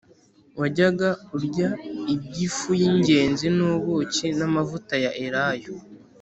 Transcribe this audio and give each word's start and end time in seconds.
Wajyaga 0.59 1.09
urya 1.37 1.69
iby’ifu 2.13 2.69
y’ingezi 2.81 3.47
n’ubuki 3.57 4.25
n’amavuta 4.37 4.93
ya 5.05 5.11
elayo 5.25 5.73